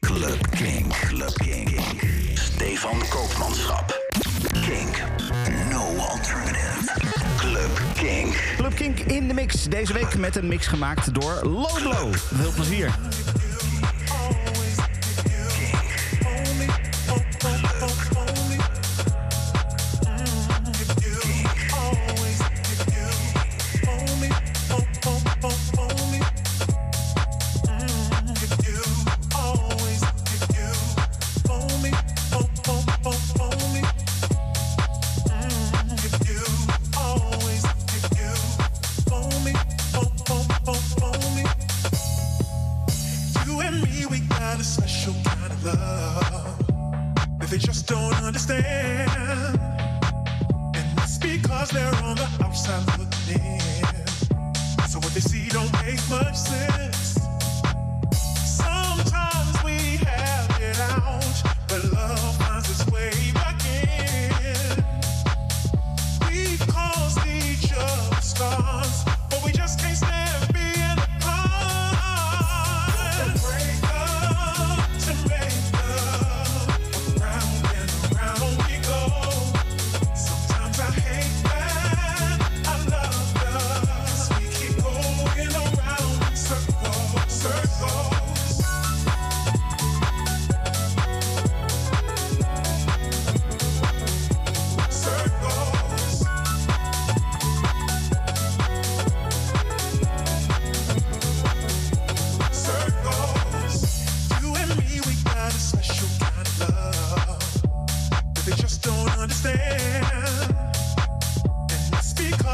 [0.00, 0.92] Club King.
[1.08, 1.80] Club King.
[2.34, 3.92] Stefan Koopmanschap.
[4.52, 4.96] King,
[5.70, 6.92] No alternative.
[7.36, 8.36] Club King.
[8.56, 9.64] Club King in de mix.
[9.64, 12.10] Deze week met een mix gemaakt door Loblo.
[12.12, 12.98] Veel plezier.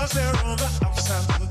[0.07, 1.46] Cause they're on the outside.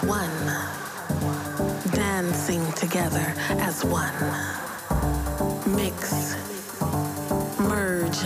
[0.00, 1.92] As one.
[1.92, 4.14] Dancing together as one.
[5.74, 6.36] Mix,
[7.58, 8.20] merge,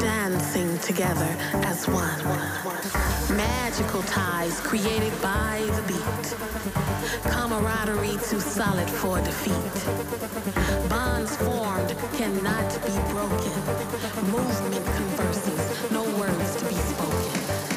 [0.00, 2.24] dancing together as one.
[3.36, 6.34] Magical ties created by the beat.
[7.30, 9.74] Camaraderie too solid for defeat.
[10.88, 13.52] Bonds formed cannot be broken.
[14.30, 17.71] Movement converses, no words to be spoken.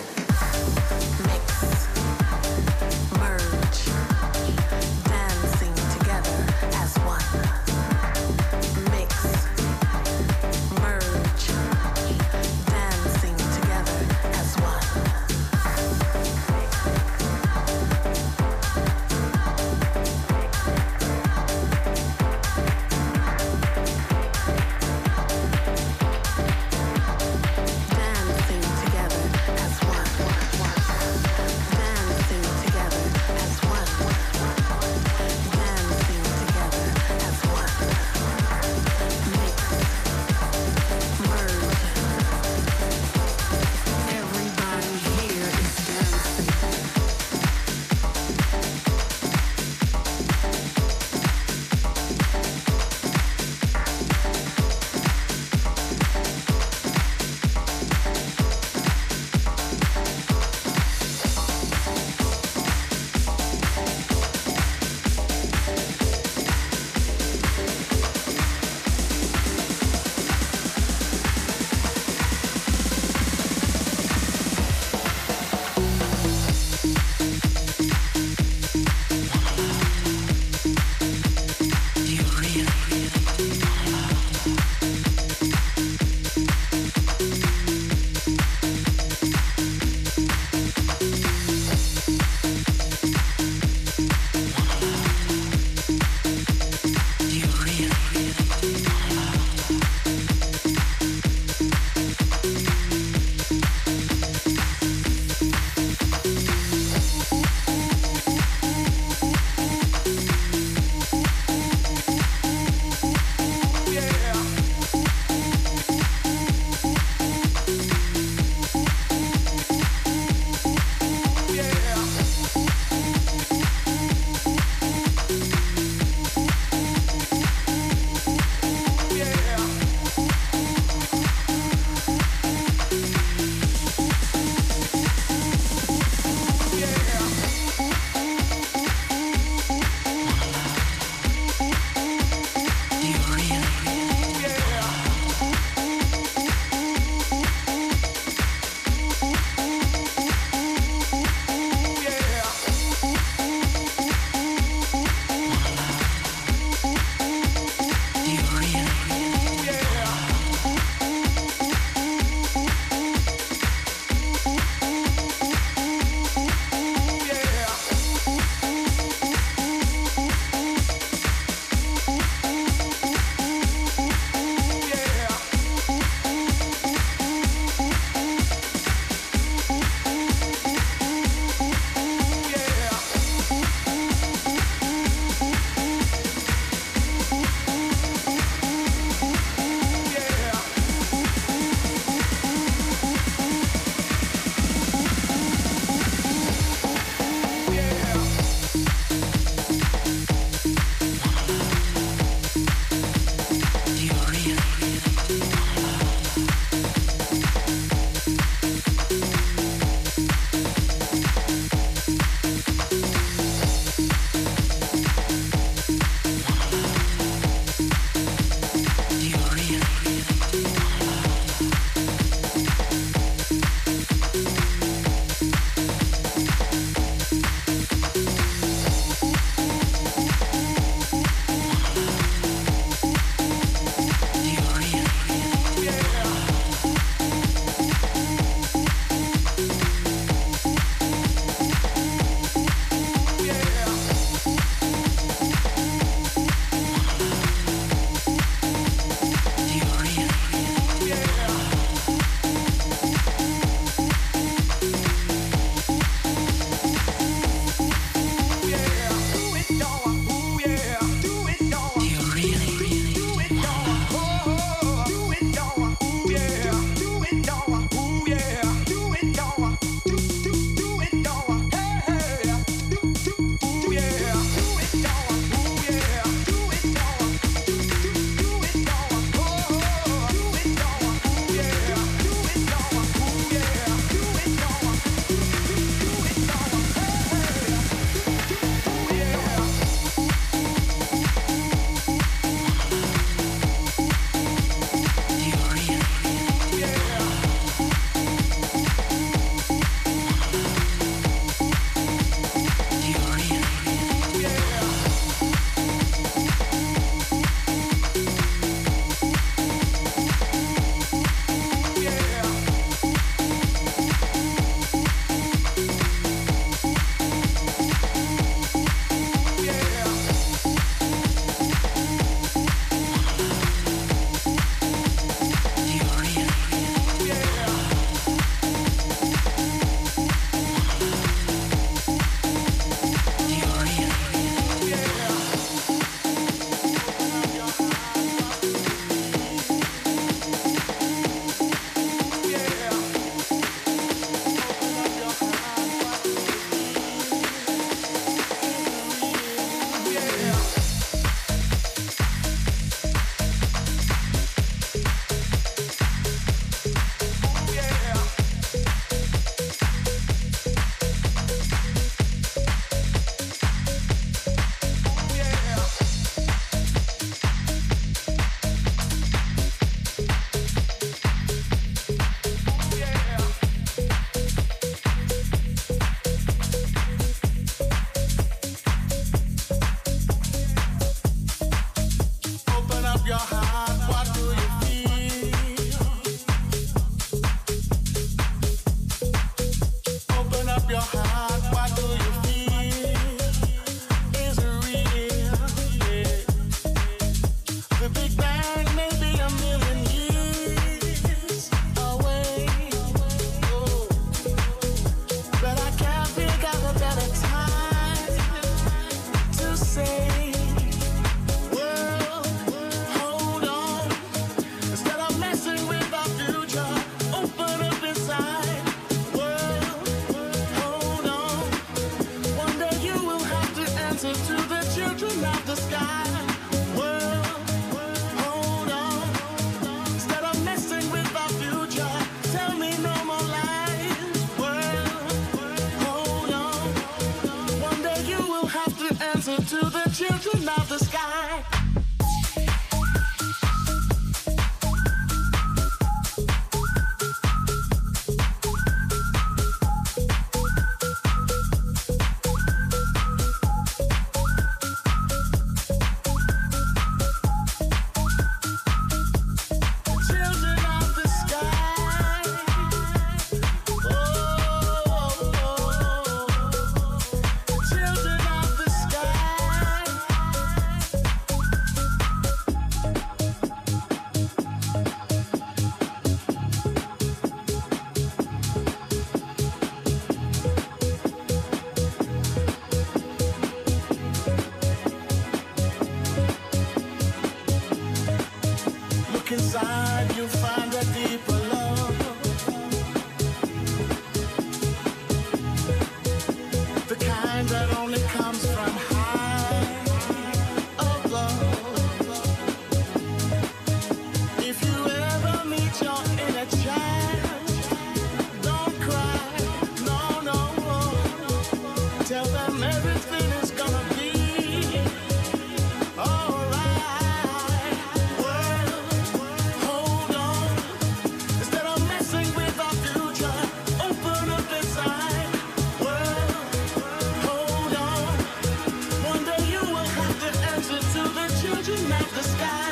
[532.21, 532.85] of the sky.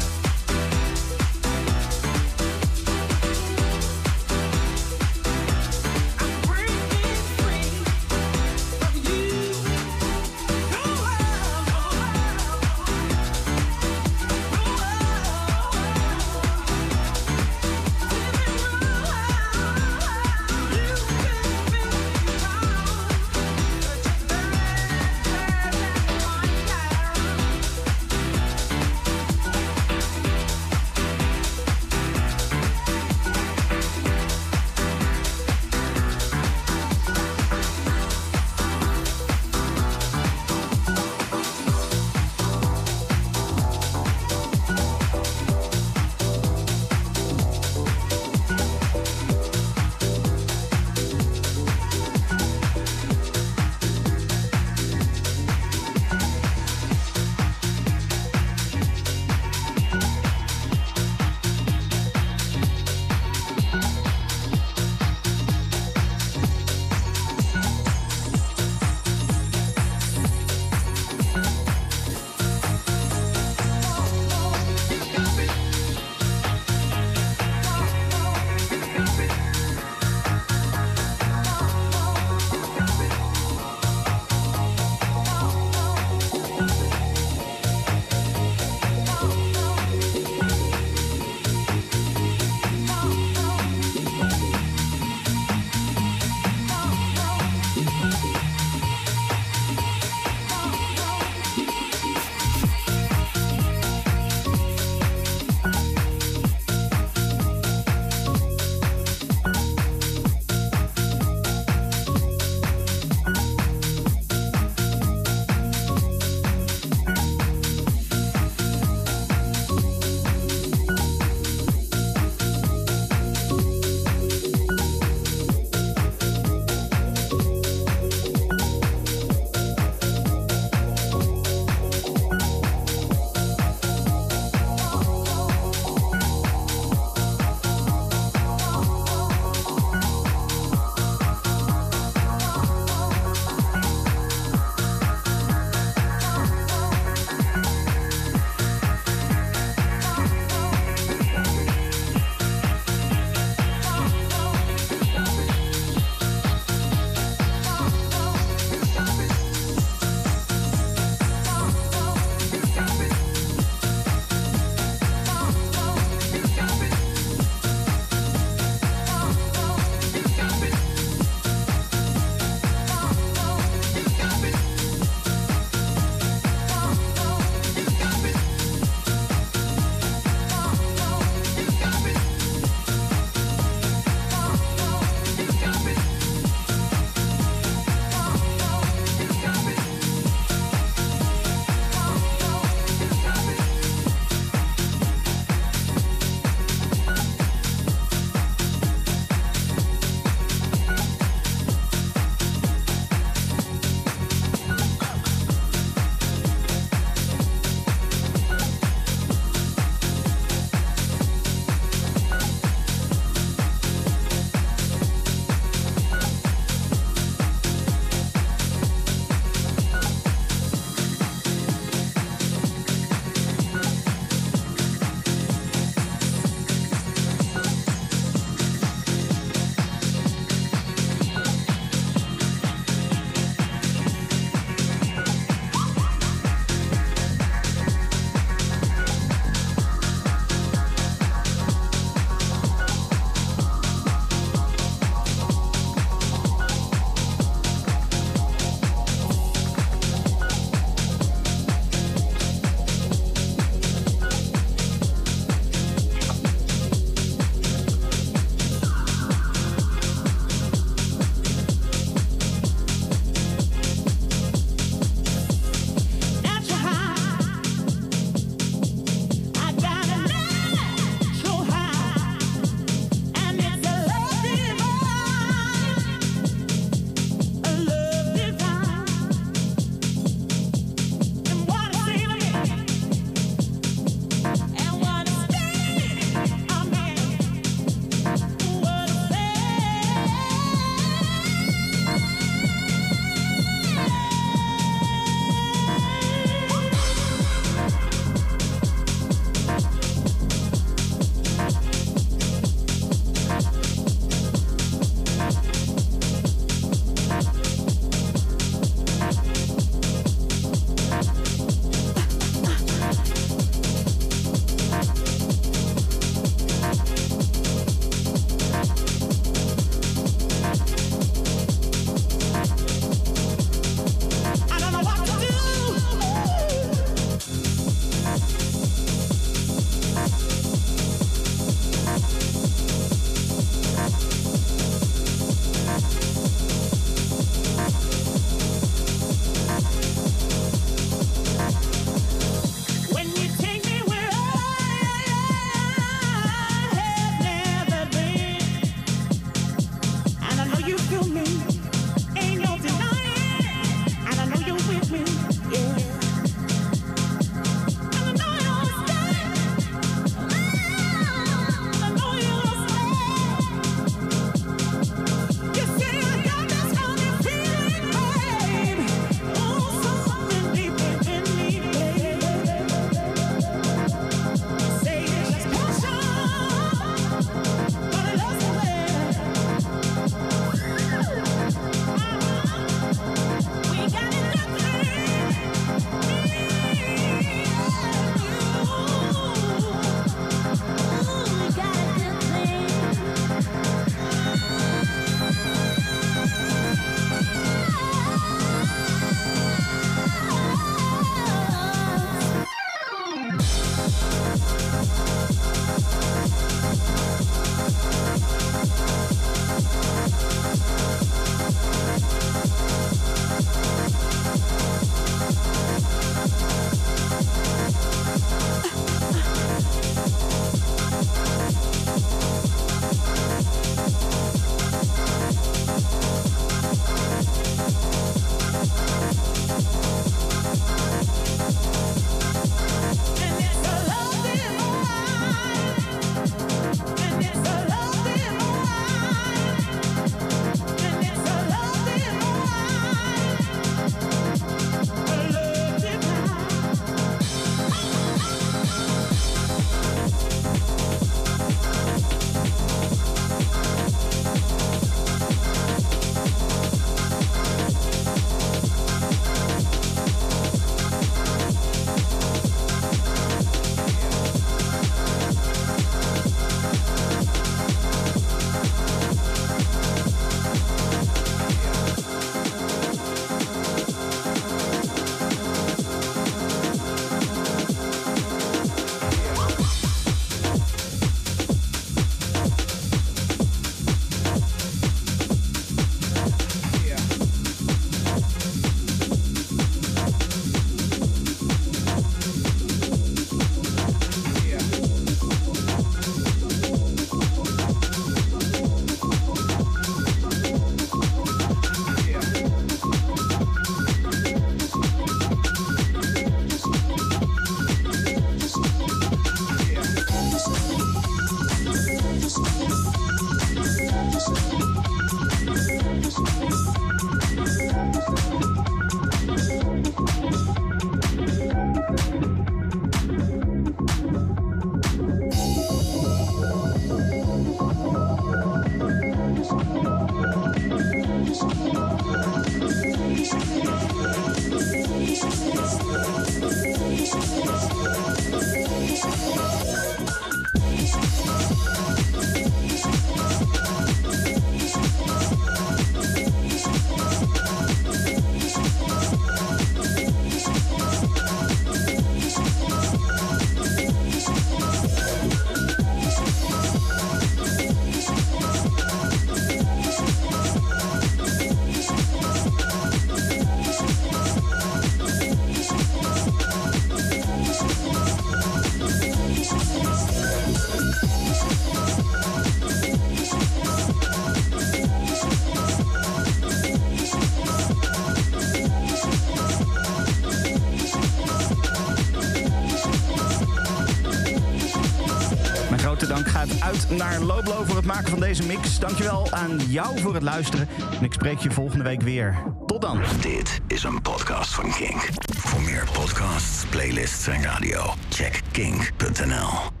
[588.29, 588.99] Van deze mix.
[588.99, 590.87] Dankjewel aan jou voor het luisteren.
[591.19, 592.63] En ik spreek je volgende week weer.
[592.85, 593.21] Tot dan.
[593.41, 595.29] Dit is een podcast van Kink.
[595.57, 600.00] Voor meer podcasts, playlists en radio, check kink.nl.